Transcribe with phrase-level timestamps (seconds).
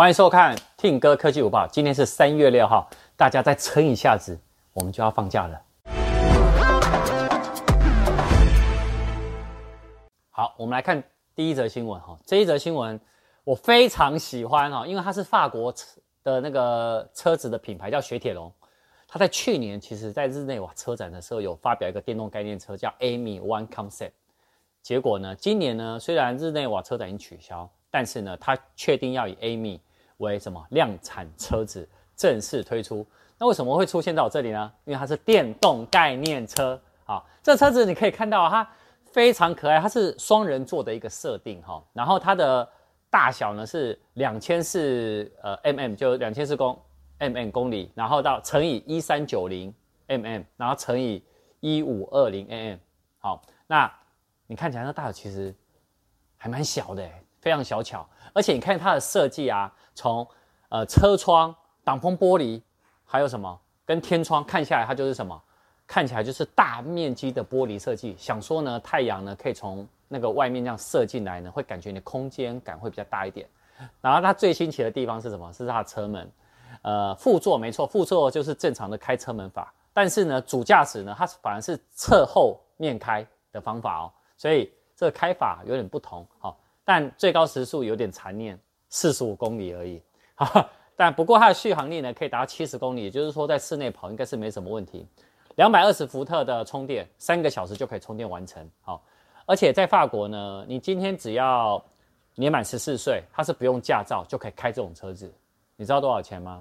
[0.00, 1.66] 欢迎收看听歌科技午报。
[1.66, 4.40] 今天是三月六号，大家再撑一下子，
[4.72, 5.62] 我们就要放假了。
[10.30, 12.18] 好，我们来看第一则新闻哈。
[12.24, 12.98] 这一则新闻
[13.44, 15.70] 我非常喜欢哈，因为它是法国
[16.24, 18.50] 的那个车子的品牌叫雪铁龙。
[19.06, 24.12] 它在去年其实在日内瓦车展的时候有发表一个电动概念车叫 AMY One Concept。
[24.80, 29.78] 结果呢，今年呢，虽然日内瓦车展已经取消，但是呢，它确定要以 AMY
[30.20, 33.06] 为什么量产车子正式推出？
[33.38, 34.72] 那为什么会出现在我这里呢？
[34.84, 36.80] 因为它是电动概念车。
[37.04, 38.68] 好，这车子你可以看到它
[39.12, 41.82] 非常可爱，它是双人座的一个设定哈。
[41.94, 42.68] 然后它的
[43.08, 46.78] 大小呢是两千四呃 mm，就两千四公
[47.18, 49.74] mm 公里，然后到乘以一三九零
[50.06, 51.24] mm，然后乘以
[51.60, 52.78] 一五二零 mm。
[53.18, 53.90] 好，那
[54.46, 55.54] 你看起来那大小其实
[56.36, 57.08] 还蛮小的，
[57.40, 58.06] 非常小巧。
[58.32, 60.26] 而且你看它的设计啊，从
[60.68, 62.60] 呃车窗、挡风玻璃，
[63.04, 65.40] 还有什么跟天窗看下来，它就是什么？
[65.86, 68.14] 看起来就是大面积的玻璃设计。
[68.16, 73.48] 想说呢，太阳呢可以从那个外面这样射进来呢，会感觉你的空间感会比较大一点。
[74.00, 75.52] 然后它最新奇的地方是什么？
[75.52, 76.30] 是它的车门，
[76.82, 79.74] 呃，副座没错，副座就是正常的开车门法。
[79.92, 84.12] 但是呢，主驾驶呢，它反而是侧后面开的方法哦。
[84.36, 86.56] 所以这个开法有点不同，好。
[86.90, 90.02] 但最高时速有点残念，四十五公里而已。
[90.34, 95.06] 哈，但不过它的续航力呢，可以达到七十公里，也就是说在室内跑应该是没什么问题。
[95.54, 98.68] 两百二十伏特的充电，三个小时就可以充电完成。
[98.80, 99.00] 好，
[99.46, 101.80] 而且在法国呢，你今天只要
[102.34, 105.32] 年满十四岁，它是不用驾照就可以开这种车子。
[105.76, 106.60] 你知道多少钱吗？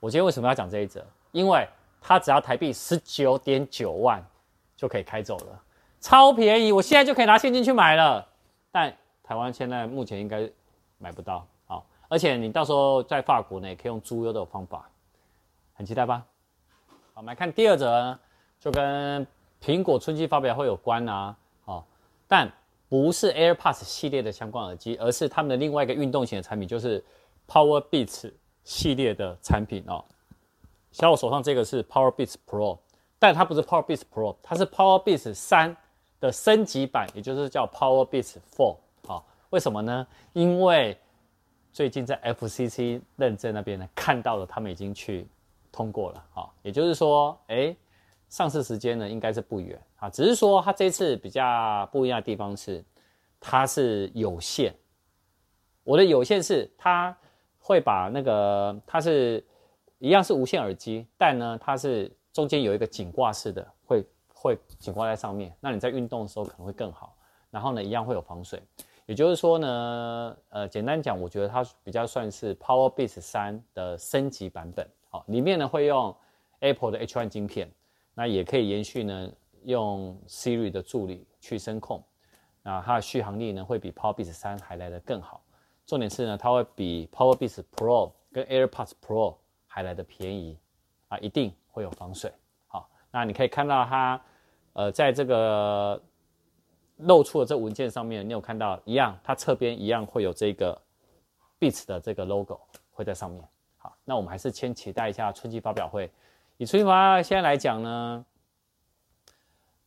[0.00, 1.04] 我今天为什么要讲这一则？
[1.32, 1.68] 因为
[2.00, 4.24] 它只要台币十九点九万
[4.78, 5.62] 就可以开走了，
[6.00, 6.72] 超便宜。
[6.72, 8.26] 我现在就可以拿现金去买了，
[8.72, 8.96] 但。
[9.28, 10.50] 台湾现在目前应该
[10.96, 14.88] 买不到，好，而且你到时候在法国呢，也可以用租优的方法，
[15.74, 16.24] 很期待吧？
[16.88, 18.18] 好，我们来看第二则，
[18.58, 19.26] 就跟
[19.62, 21.86] 苹果春季发表会有关啊，好，
[22.26, 22.50] 但
[22.88, 27.04] 不是 AirPods 系列的相关耳机，而是他们的另外一个运动型的产品，就是
[27.46, 28.32] Powerbeats
[28.64, 30.02] 系列的产品哦。
[30.90, 32.78] 像我手上这个是 Powerbeats Pro，
[33.18, 35.76] 但它不是 Powerbeats Pro，它是 Powerbeats 三
[36.18, 38.78] 的升级版，也就是叫 Powerbeats Four。
[39.50, 40.06] 为什么呢？
[40.32, 40.98] 因为
[41.72, 45.26] 最近在 FCC 认证那边呢，看到了他们已经去
[45.72, 47.74] 通过了，哈，也就是说，哎，
[48.28, 52.84] 上市时间呢应该是不远啊，只是说它这次比较不一样的地方是，
[53.40, 54.74] 它是有线。
[55.82, 57.16] 我的有线是它
[57.58, 59.42] 会把那个它是
[59.98, 64.04] 一样是无线耳机，但呢它是中间有一个颈挂式的，会
[64.34, 67.14] 会颈挂在上面，那你在运动的时候可能会更好。
[67.50, 68.62] 然后呢，一样会有防水。
[69.08, 76.14] 也就是说呢，呃，简单讲，我觉得它比较算是 Powerbeats 三的升级版本，好，里面呢会用
[76.60, 77.72] Apple 的 H1 晶片，
[78.12, 79.32] 那也可以延续呢
[79.64, 82.04] 用 Siri 的助理去声控，
[82.62, 85.42] 那它的续航力呢会比 Powerbeats 三还来得更好，
[85.86, 89.36] 重点是呢它会比 Powerbeats Pro 跟 AirPods Pro
[89.66, 90.58] 还来得便宜，
[91.08, 92.30] 啊，一定会有防水，
[92.66, 94.20] 好，那你可以看到它，
[94.74, 95.98] 呃，在这个。
[96.98, 100.80] 露出的这文件上面，你有看到一样，它侧边一样会有这个
[101.58, 102.60] Beats 的这个 logo
[102.92, 103.42] 会在上面。
[103.76, 106.10] 好，那我们还是先期待一下春季发表会。
[106.56, 108.26] 以春季发表现在来讲呢，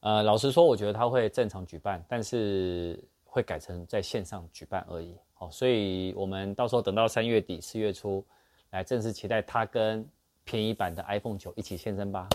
[0.00, 5.16] 呃，老实说，我觉得它会正常举办，但是会改成在线上举办而已。
[5.34, 8.24] 好，所以我们到时候等到三月底四月初
[8.70, 10.06] 来正式期待它跟
[10.44, 12.28] 便宜版的 iPhone 九一起现身吧。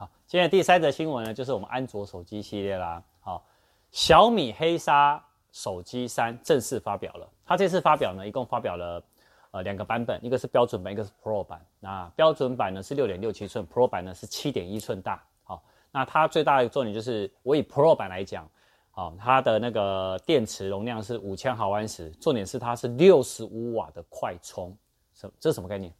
[0.00, 3.02] 好，现在第三则新闻呢，就是我们安卓手机系列啦。
[3.20, 3.44] 好，
[3.90, 5.22] 小米黑鲨
[5.52, 7.30] 手机三正式发表了。
[7.44, 9.04] 它这次发表呢，一共发表了
[9.50, 11.62] 呃两个版本，一个是标准版，一个是 Pro 版。
[11.80, 15.22] 那标准版呢是六点六七寸，Pro 版呢是七点一寸大。
[15.42, 15.62] 好，
[15.92, 18.48] 那它最大的重点就是，我以 Pro 版来讲，
[18.92, 24.74] 好，它的那个电池容量是五千毫安时，重点是它是六十五瓦的快充。
[25.12, 25.92] 什这是什么概念？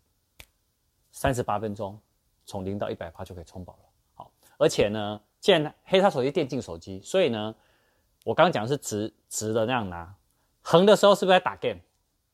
[1.11, 2.01] 三十八分钟
[2.47, 3.90] 从零到一百趴就可以充饱了。
[4.61, 5.21] 而且呢。
[5.41, 7.55] 既然黑鲨手机电竞手机，所以呢，
[8.27, 10.15] 我刚刚讲是直直的那样拿，
[10.61, 11.81] 横的时候是不是在打 game？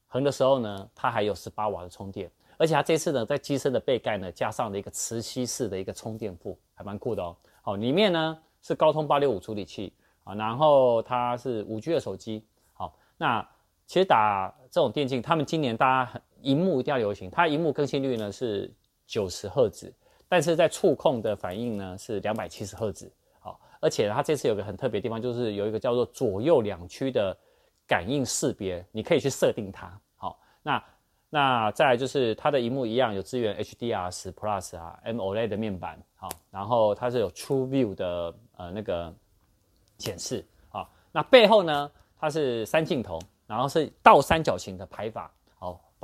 [0.08, 2.28] 横的时候呢，它还有十八瓦的充电，
[2.58, 7.37] 而且它这次呢，在机身的背盖呢，加上了一个磁吸式的一个充电布，还蛮酷的哦。
[7.62, 9.93] 好，里面呢是高通八六五处理器
[10.25, 12.44] 啊，然后它是五 G 的手机。
[12.72, 13.49] 好，那
[13.87, 18.69] 其实打这种电竞，他们今年大家很荧幕一定要流行，它荧幕更新率呢是
[19.06, 19.94] 九十赫兹。
[20.28, 27.37] 但是在触控的反应呢是两百七十赫兹，好，而且它这次有个很特别地方，就是有一个叫做左右两区的
[27.87, 30.84] 感应识别，你可以去设定它，好，那
[31.28, 39.14] 那再来就是它的荧幕一样有支援 HDR 十 Plus 啊，M O L E 的面板，好，然后它是有 True View 的呃那个
[39.99, 45.32] 显示，好，那背后呢，它是三镜头，然后是倒三角形的排法，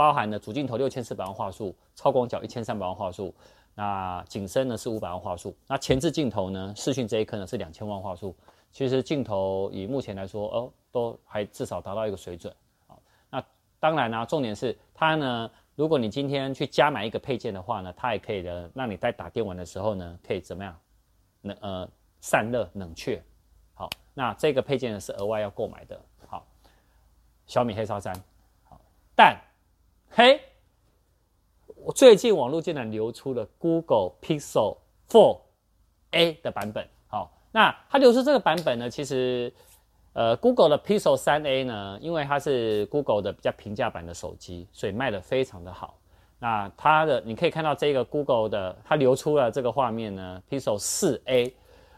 [0.03, 3.33] 包含了主镜头六千四百万画素，超广角一千三百万画素，
[3.73, 8.35] 那景深呢是五百万画素，那前置镜头呢，视讯这一颗呢是两千万画素，
[8.73, 12.53] 其实镜头以目前来说，哦，都还至少达到一个水准。
[13.79, 15.49] 当然啦、啊，重点是它呢。
[15.77, 20.77] 如果你今天去加买一个配件的话呢，它也可以的，让你在打电玩的时候呢，可以怎么样？
[21.43, 21.89] 冷呃
[22.21, 23.23] 散热冷却。
[23.75, 26.01] 好，那这个配件呢是额外要购买的。
[26.27, 26.45] 好，
[27.47, 28.13] 小米黑鲨三。
[28.65, 28.81] 好，
[29.17, 29.41] 但
[30.15, 30.39] 嘿，
[31.75, 34.77] 我最近网络竟然流出了 Google Pixel
[35.09, 36.87] 4a 的版本。
[37.09, 39.53] 好，那它流出这个版本呢，其实。
[40.15, 45.95] 呃，Google 的 Pixel 3a 呢，因为它是 Google 的比较平价版的手机，所以卖得非常的好。
[46.39, 51.55] 那它的你可以看到这个 Google 的，它流出了这个画面呢，Pixel 4a，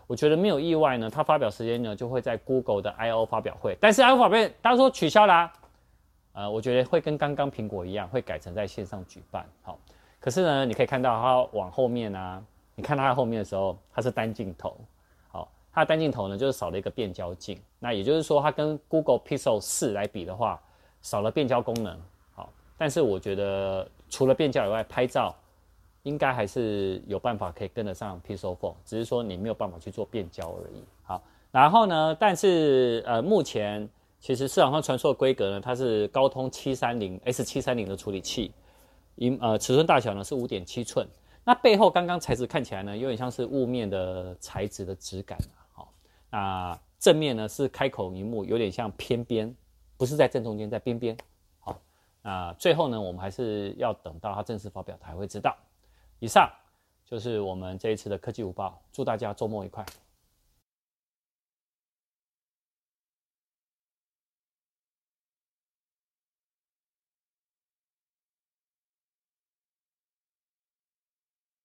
[0.07, 5.53] 我觉得没有意外呢，它发表时间呢就会在 Google 的 I/O 发表会，但是 I/O 发表会当时说取消啦、
[6.35, 9.47] 呃，我觉得会跟刚刚苹果一样，会改成在线上举办。
[9.63, 9.79] 好，
[10.21, 12.43] 可是呢，你可以看到它往后面啊，
[12.75, 14.77] 你看它后面的时候，它是单镜头。
[15.29, 17.59] 好它的单镜头呢，就是少了一个变焦镜。
[17.79, 20.61] 那也就是说，它跟 Google Pixel 4来比的话，
[21.03, 21.97] 少了变焦功能。
[22.35, 25.33] 好，但是我觉得除了变焦以外，拍照
[26.03, 30.83] 应该还是有办法可以跟得上 Pixel 4，只是说你没有办法去做变焦而已。
[31.05, 31.23] 好，
[31.53, 33.89] 然后呢，但是呃，目前
[34.25, 38.51] 其实市场上传说的规格呢，它是高通七三零 S 七三零的处理器，
[39.17, 41.07] 因呃尺寸大小呢是五点七寸。
[41.45, 45.37] 那背后刚刚材质看起来呢，有点像是雾面的材质的质感。
[46.31, 49.55] 那正面呢是开口萤幕，有点像偏边，
[49.99, 51.15] 不是在正中间，在边边。
[51.61, 51.79] 好，
[52.23, 55.55] 那最后呢，我们还是要等到它正式发表才会知道。
[56.19, 56.51] 以上
[57.05, 59.85] 就是我们这一次的科技午报，祝大家周末愉快。